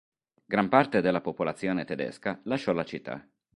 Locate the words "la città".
2.73-3.23